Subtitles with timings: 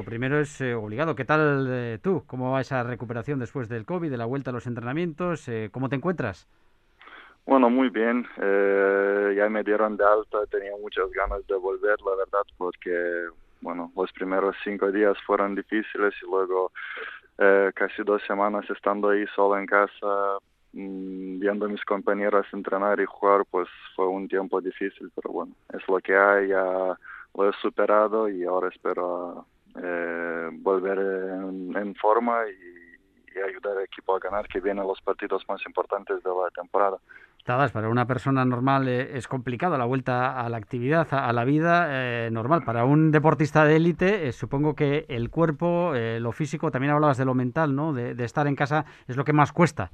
[0.00, 1.14] lo primero es obligado.
[1.14, 2.24] ¿Qué tal tú?
[2.26, 5.50] ¿Cómo va esa recuperación después del COVID, de la vuelta a los entrenamientos?
[5.72, 6.48] ¿Cómo te encuentras?
[7.44, 8.26] Bueno, muy bien.
[8.36, 13.26] ya me dieron de alta, tenía muchas ganas de volver, la verdad, porque
[13.60, 16.72] bueno, los primeros cinco días fueron difíciles y luego
[17.38, 20.38] eh, casi dos semanas estando ahí solo en casa,
[20.72, 25.52] mmm, viendo a mis compañeras entrenar y jugar, pues fue un tiempo difícil, pero bueno,
[25.72, 26.96] es lo que hay, ya
[27.34, 29.46] lo he superado y ahora espero
[29.82, 35.00] eh, volver en, en forma y, y, ayudar al equipo a ganar, que vienen los
[35.00, 36.98] partidos más importantes de la temporada.
[37.44, 41.44] Tadas, para una persona normal eh, es complicado la vuelta a la actividad, a, la
[41.44, 42.62] vida eh, normal.
[42.64, 47.24] Para un deportista de élite, eh, supongo que el cuerpo, lo físico, también hablabas de
[47.24, 47.94] lo mental, ¿no?
[47.94, 49.90] De, estar en casa es lo que más cuesta.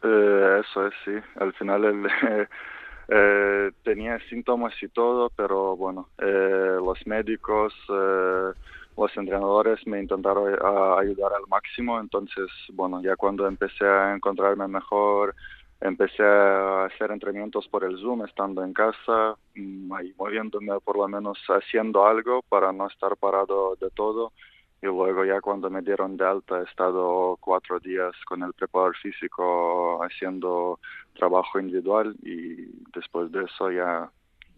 [0.00, 1.12] eso es, sí.
[1.40, 2.48] Al final el,
[3.82, 7.74] tenía síntomas y todo, pero bueno, los médicos,
[8.96, 10.54] los entrenadores me intentaron
[10.98, 12.00] ayudar al máximo.
[12.00, 15.34] Entonces, bueno, ya cuando empecé a encontrarme mejor
[15.80, 21.06] empecé a hacer entrenamientos por el Zoom estando en casa, mm, ahí moviéndome por lo
[21.08, 24.32] menos haciendo algo para no estar parado de todo.
[24.82, 28.96] Y luego ya cuando me dieron de alta he estado cuatro días con el preparador
[28.96, 30.78] físico haciendo
[31.14, 34.10] trabajo individual y después de eso ya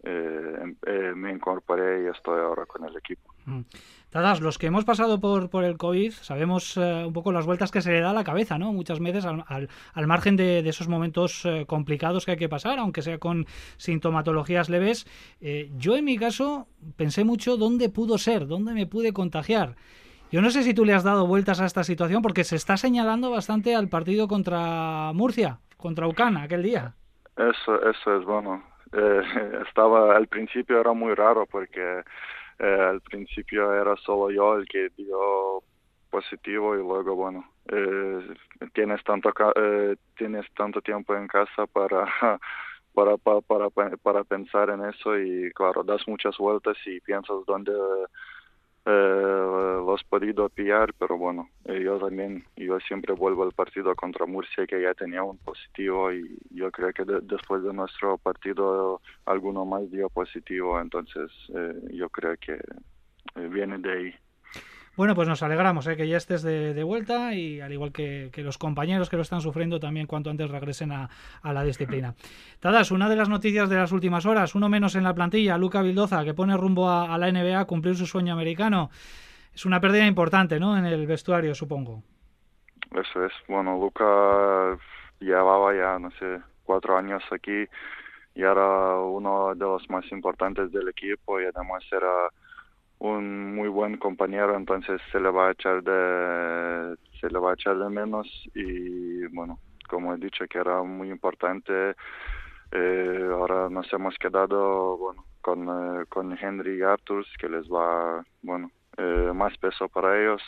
[0.03, 3.26] eh, em, eh, me incorporé y estoy ahora con el equipo.
[3.47, 3.61] Mm.
[4.09, 7.81] Tadas, los que hemos pasado por, el COVID sabemos eh, un poco las vueltas que
[7.81, 8.73] se le da a la cabeza, ¿no?
[8.73, 12.79] Muchas veces al, al, margen de, de, esos momentos eh, complicados que hay que pasar,
[12.79, 13.45] aunque sea con
[13.77, 15.07] sintomatologías leves.
[15.41, 19.75] Eh, yo en mi caso pensé mucho dónde pudo ser, dónde me pude contagiar.
[20.29, 22.75] Yo no sé si tú le has dado vueltas a esta situación porque se está
[22.75, 26.95] señalando bastante al partido contra Murcia, contra Ucana aquel día.
[27.37, 28.61] Eso, eso es bueno.
[29.67, 32.03] estaba al principio era muy raro porque
[32.59, 35.63] eh, al principio era solo yo el que dio
[36.09, 38.33] positivo y luego bueno eh,
[38.73, 42.05] tienes tanto eh, tienes tanto tiempo en casa para
[42.93, 47.73] para, para para para pensar en eso y claro das muchas vueltas y piensas dónde
[48.89, 54.25] eh, los podido pillar, pero bueno, eh, yo también, yo siempre vuelvo al partido contra
[54.25, 59.65] Murcia que ya tenía un positivo y yo creo que después de nuestro partido alguno
[59.65, 64.13] más dio positivo, entonces eh, yo creo que eh, viene de ahí.
[64.97, 65.95] Bueno, pues nos alegramos ¿eh?
[65.95, 69.79] que ya estés de, vuelta y al igual que, los compañeros que lo están sufriendo
[69.79, 71.07] también cuanto antes regresen a,
[71.43, 72.15] la disciplina.
[72.59, 75.83] Tadas, una de las noticias de las últimas horas, uno menos en la plantilla, Luca
[75.83, 78.89] Vildoza, que pone rumbo a, la NBA a cumplir su sueño americano.
[79.53, 80.75] Es una pérdida importante, ¿no?
[80.75, 82.01] En el vestuario, supongo.
[82.91, 83.33] Eso es.
[83.47, 84.79] Bueno, Luca
[85.19, 87.65] llevaba ya, no sé, cuatro años aquí
[88.33, 92.31] y era uno de los más importantes del equipo y además era
[92.99, 97.53] un muy buen compañero, entonces se le va a echar de se le va a
[97.53, 101.95] echar de menos y bueno, como he dicho que era muy importante,
[102.71, 108.23] eh, ahora nos hemos quedado bueno con, eh, con Henry y Arthur que les va
[108.41, 110.41] bueno eh, más peso para ellos.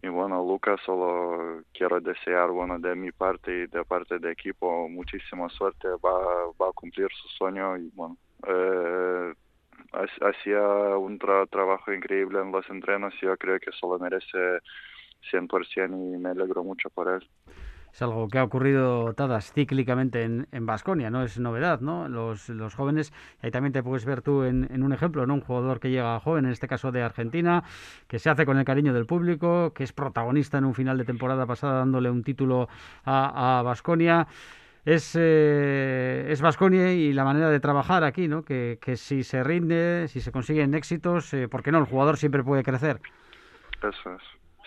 [0.00, 4.88] Y bueno Lucas solo quiero desear bueno de mi parte y de parte del equipo
[4.88, 5.88] muchísima suerte.
[6.04, 9.34] Va, va a cumplir su sueño y bueno eh,
[9.92, 10.60] hacía
[10.96, 14.60] un trabajo increíble en los entrenos y yo creo que solo merece
[15.32, 17.28] 100% y me alegro mucho por él.
[17.92, 22.06] Es algo que ha ocurrido, Tadas, cíclicamente en Vasconia, no es novedad, ¿no?
[22.08, 23.12] Los, los jóvenes,
[23.42, 25.34] ahí también te puedes ver tú en, un ejemplo, ¿no?
[25.34, 27.64] Un jugador que llega joven, en este caso de Argentina,
[28.06, 31.06] que se hace con el cariño del público, que es protagonista en un final de
[31.06, 32.68] temporada pasada dándole un título
[33.04, 34.28] a Vasconia
[34.88, 38.42] es eh, es Vasconia y la manera de trabajar aquí, ¿no?
[38.42, 41.78] Que, que si se rinde, si se consiguen éxitos, eh, ¿por qué no?
[41.78, 42.98] El jugador siempre puede crecer.
[43.82, 44.22] Eso es.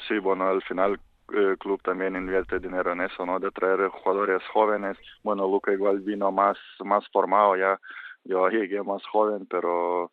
[0.07, 0.99] Sí, bueno, al final
[1.33, 3.39] el club también invierte dinero en eso, ¿no?
[3.39, 4.95] De traer jugadores jóvenes.
[5.23, 7.79] Bueno, Luca igual vino más más formado ya.
[8.23, 10.11] Yo llegué más joven, pero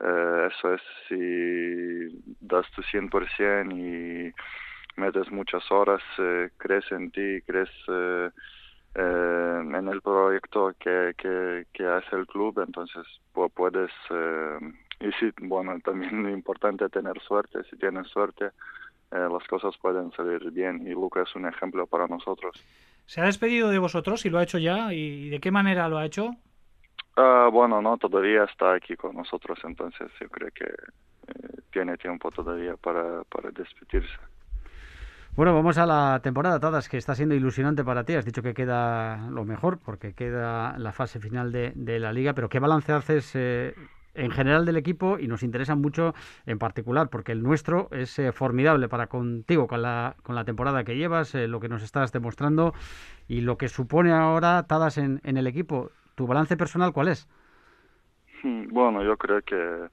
[0.00, 7.40] eh, eso es si das tu 100% y metes muchas horas, eh, crees en ti,
[7.46, 7.70] crees
[8.98, 14.58] eh, en el proyecto que, que, que, hace el club, entonces puedes, eh,
[15.00, 18.46] y sí, bueno, también es importante tener suerte, si tienes suerte,
[19.12, 22.56] eh, las cosas pueden salir bien y Luca es un ejemplo para nosotros.
[23.04, 24.92] ¿Se ha despedido de vosotros y lo ha hecho ya?
[24.92, 26.30] ¿Y de qué manera lo ha hecho?
[27.16, 32.30] Uh, bueno, no, todavía está aquí con nosotros, entonces yo creo que eh, tiene tiempo
[32.30, 34.18] todavía para, para despedirse.
[35.36, 38.14] Bueno, vamos a la temporada, Tadas, que está siendo ilusionante para ti.
[38.14, 42.48] Has dicho que queda lo mejor, porque queda la fase final de, la liga, pero
[42.48, 43.74] ¿qué balance haces eh,
[44.14, 46.14] en general del equipo y nos interesan mucho
[46.46, 50.84] en particular, porque el nuestro es eh, formidable para contigo, con la, con la temporada
[50.84, 52.72] que llevas, eh, lo que nos estás demostrando
[53.28, 55.90] y lo que supone ahora Tadas en, en el equipo.
[56.14, 57.28] ¿Tu balance personal cuál es?
[58.42, 59.90] Hmm, bueno, yo creo que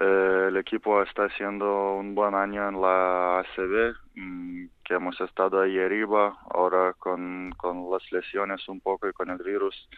[0.00, 5.60] eh, el equipo está haciendo un buen año en la ACB, mm, que hemos estado
[5.60, 9.88] ahí arriba, ahora con, con las lesiones un poco y con el virus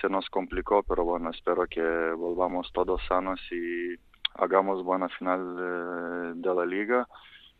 [0.00, 3.94] se nos complicó, pero bueno, espero que volvamos todos sanos y
[4.34, 7.08] hagamos buena final de, la liga.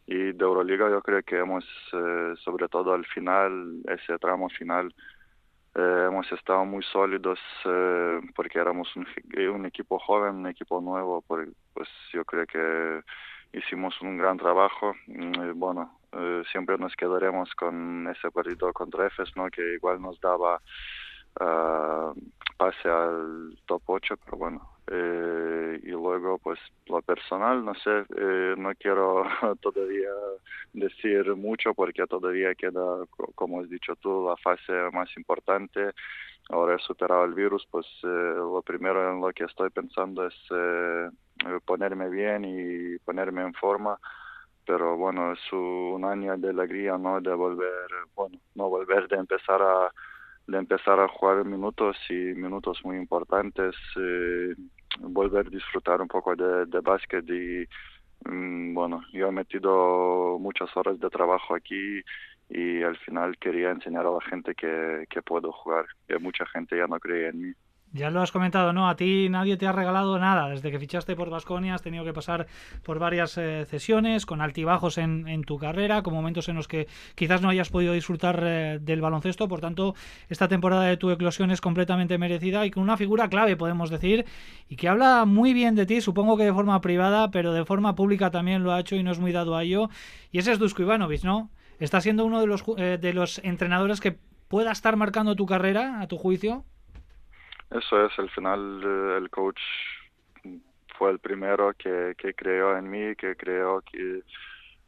[0.07, 4.93] Y de Euroliga yo creo que hemos, eh, sobre todo al final, ese tramo final,
[5.75, 9.07] eh, hemos estado muy sólidos eh, porque éramos un,
[9.67, 13.03] equipo joven, un equipo nuevo, pues yo creo que
[13.59, 14.95] hicimos un gran trabajo.
[15.07, 19.49] Y bueno, eh, siempre nos quedaremos con ese partido contra EFES, ¿no?
[19.51, 20.61] que igual nos daba
[21.41, 22.15] uh,
[22.57, 24.72] pase al top 8, pero bueno.
[24.91, 29.25] Eh, y luego, pues lo personal, no sé, eh, no quiero
[29.63, 30.11] todavía
[30.73, 35.91] decir mucho porque todavía queda, como has dicho tú, la fase más importante.
[36.51, 38.07] Ahora he superado el virus, pues eh,
[38.37, 41.09] lo primero en lo que estoy pensando es eh,
[41.65, 43.99] ponerme bien y ponerme en forma
[44.65, 47.21] pero bueno, es un año de alegría, ¿no?
[47.21, 49.93] De volver, bueno, no volver, de empezar a
[50.47, 54.55] de empezar a jugar minutos y minutos muy importantes, eh,
[55.01, 57.67] volver a disfrutar un poco de, de básquet y
[58.29, 62.03] mm, bueno, yo he metido muchas horas de trabajo aquí
[62.49, 66.77] y al final quería enseñar a la gente que, que puedo jugar, que mucha gente
[66.77, 67.55] ya no creía en mí.
[67.95, 68.89] Ya lo has comentado, ¿no?
[68.89, 70.49] A ti nadie te ha regalado nada.
[70.49, 72.47] Desde que fichaste por Vasconia has tenido que pasar
[72.83, 77.43] por varias eh, cesiones, con altibajos en, tu carrera, con momentos en los que quizás
[77.43, 79.47] no hayas podido disfrutar eh, del baloncesto.
[79.47, 79.95] Por tanto,
[80.31, 84.25] esta temporada de tu eclosión es completamente merecida y con una figura clave, podemos decir,
[84.71, 87.95] y que habla muy bien de ti, supongo que de forma privada, pero de forma
[87.95, 89.91] pública también lo ha hecho y no es muy dado a ello.
[90.31, 91.51] Y ese es Dusko Ivanovic, ¿no?
[91.79, 94.17] Está siendo uno de los, eh, de los entrenadores que
[94.49, 96.65] pueda estar marcando tu carrera, a tu juicio.
[97.75, 99.61] Eso es, al final eh, el coach
[100.99, 102.35] fue el primero que, que
[102.79, 104.23] en mí, que que,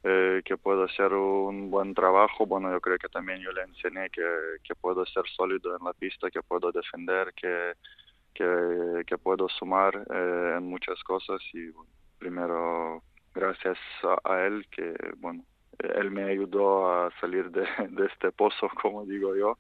[0.03, 2.47] eh, que puedo hacer un buen trabajo.
[2.47, 6.31] Bueno, yo creo que también yo le enseñé que, puedo ser sólido en la pista,
[6.31, 7.75] que puedo defender, que,
[9.23, 11.41] puedo sumar eh, en muchas cosas.
[11.55, 11.71] Y
[12.19, 13.03] primero,
[13.35, 13.79] gracias
[14.25, 15.43] a, él, que bueno,
[15.79, 17.67] él me ayudó a salir de
[18.05, 19.57] este pozo, como digo yo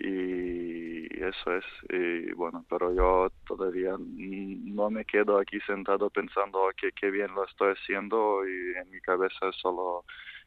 [0.00, 6.90] y eso es y bueno pero yo todavía no me quedo aquí sentado pensando que
[6.92, 10.04] qué bien lo estoy haciendo y en mi cabeza es solo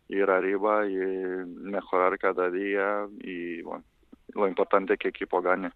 [0.09, 3.85] ir arriba y mejorar cada día y bueno
[4.33, 5.69] lo importante es que equipo gane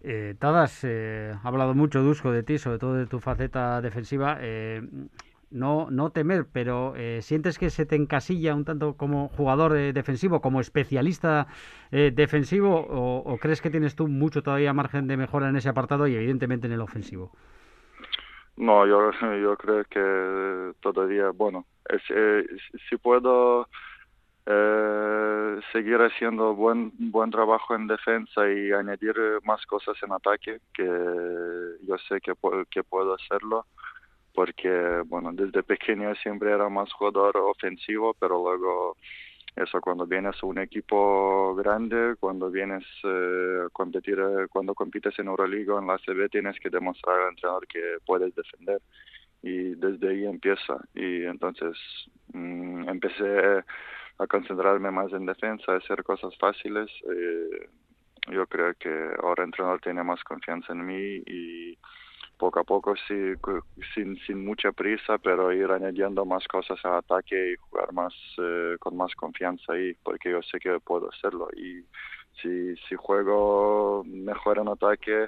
[0.00, 4.38] eh, Tadas, eh, ha hablado mucho Dusko de ti, sobre todo de tu faceta defensiva.
[4.40, 4.80] Eh,
[5.50, 9.92] no, no temer, pero eh, ¿sientes que se te encasilla un tanto como jugador eh,
[9.92, 11.46] defensivo, como especialista
[11.90, 16.06] eh, defensivo, o, crees que tienes tú mucho todavía margen de mejora en ese apartado
[16.06, 17.32] y evidentemente en el ofensivo?
[18.56, 19.10] No, yo,
[19.42, 22.46] yo creo que todavía, bueno, eh,
[22.88, 23.68] si puedo
[25.72, 29.14] seguir haciendo buen buen trabajo en defensa y añadir
[29.44, 30.86] más cosas en ataque, que
[31.82, 32.32] yo sé que,
[32.70, 33.66] que puedo hacerlo
[34.34, 38.96] porque, bueno, desde pequeño siempre era más jugador ofensivo, pero luego
[39.56, 44.18] eso cuando vienes a un equipo grande, cuando vienes eh, competir,
[44.50, 48.34] cuando compites en Euroliga o en la CB, tienes que demostrar al entrenador que puedes
[48.34, 48.80] defender.
[49.42, 50.78] Y desde ahí empieza.
[50.94, 51.76] Y entonces
[52.32, 53.64] mmm, empecé
[54.18, 56.88] a concentrarme más en defensa, a hacer cosas fáciles.
[57.10, 57.68] Eh,
[58.30, 58.90] yo creo que
[59.22, 61.78] ahora el entrenador tiene más confianza en mí y
[62.38, 63.34] poco a poco sí,
[63.94, 68.76] sin, sin mucha prisa, pero ir añadiendo más cosas al ataque y jugar más eh,
[68.78, 71.48] con más confianza ahí, porque yo sé que puedo hacerlo.
[71.54, 71.84] Y
[72.40, 75.26] si, si juego mejor en ataque,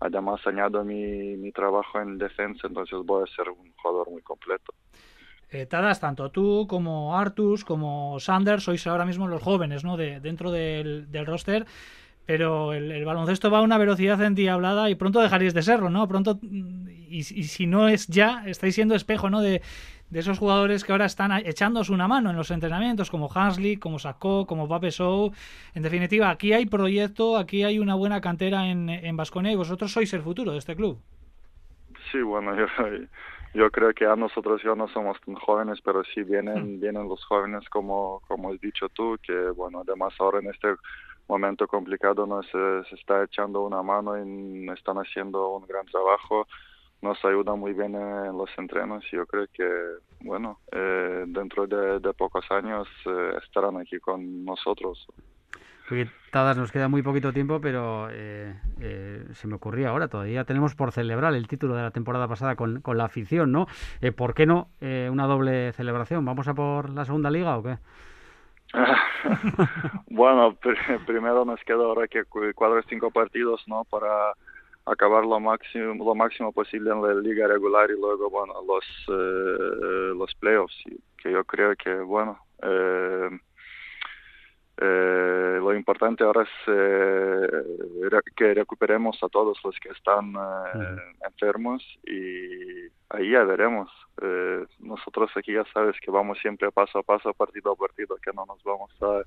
[0.00, 4.72] además añado mi, mi trabajo en defensa, entonces voy a ser un jugador muy completo.
[5.50, 9.96] Eh, Tadas, tanto tú como Artus, como Sanders, sois ahora mismo los jóvenes ¿no?
[9.96, 11.66] de, dentro del, del roster
[12.26, 16.06] pero el, el, baloncesto va a una velocidad endiablada y pronto dejaréis de serlo, ¿no?
[16.08, 19.40] Pronto, y, y, si no es ya, estáis siendo espejo, ¿no?
[19.40, 19.62] De,
[20.10, 23.98] de esos jugadores que ahora están echándose una mano en los entrenamientos, como Hansley, como
[23.98, 25.32] Sacco, como Pape Show.
[25.74, 30.12] En definitiva, aquí hay proyecto, aquí hay una buena cantera en Vasconia y vosotros sois
[30.14, 31.00] el futuro de este club.
[32.14, 32.66] Sí, bueno, yo,
[33.54, 37.24] yo creo que a nosotros ya no somos tan jóvenes, pero sí vienen, vienen los
[37.24, 40.68] jóvenes como, como has dicho tú, que bueno, además ahora en este
[41.28, 42.46] momento complicado nos
[42.92, 46.46] está echando una mano y están haciendo un gran trabajo
[47.02, 49.68] nos ayuda muy bien en los entrenos y yo creo que
[50.20, 52.88] bueno dentro de, de, pocos años
[53.42, 55.06] estarán aquí con nosotros
[56.30, 60.74] Tadas, nos queda muy poquito tiempo, pero eh, eh, se me ocurría ahora, todavía tenemos
[60.74, 63.66] por celebrar el título de la temporada pasada con, con la afición, ¿no?
[64.00, 66.24] Eh, ¿Por qué no una doble celebración?
[66.24, 67.78] ¿Vamos a por la segunda liga o qué?
[70.10, 70.56] bueno,
[71.06, 73.84] primero nos queda ahora que o cinco partidos, ¿no?
[73.84, 74.34] Para
[74.86, 78.84] acabar lo máximo lo máximo posible en la liga regular y luego bueno los
[80.14, 80.76] los playoffs
[81.16, 83.30] que yo creo que bueno eh,
[84.76, 91.82] eh, lo importante ahora es eh, que recuperemos a todos los que están eh, enfermos
[92.04, 93.90] y ahí ya veremos.
[94.20, 98.32] Eh, nosotros aquí ya sabes que vamos siempre paso a paso, partido a partido, que
[98.32, 99.22] no nos vamos a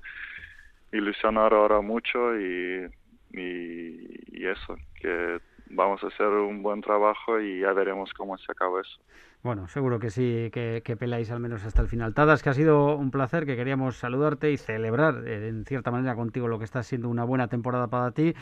[0.94, 2.86] ilusionar ahora mucho y,
[3.32, 8.50] y, y eso, que vamos a hacer un buen trabajo y ya veremos cómo se
[8.50, 8.98] acaba eso.
[9.42, 12.12] Bueno, seguro que sí, que, que, peláis al menos hasta el final.
[12.12, 16.16] Tadas, que ha sido un placer, que queríamos saludarte y celebrar eh, en cierta manera
[16.16, 18.34] contigo lo que está siendo una buena temporada para ti.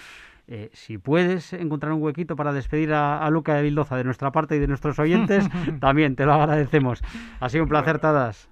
[0.49, 4.57] Eh, si puedes encontrar un huequito para despedir a, Luca de Vildoza de nuestra parte
[4.57, 5.47] y de nuestros oyentes,
[5.81, 7.03] también te lo agradecemos.
[7.41, 8.49] Ha sido un placer, Tadas.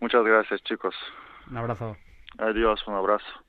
[0.00, 0.96] Muchas gracias, chicos.
[1.48, 1.96] Un abrazo.
[2.38, 3.44] Adiós, un abrazo.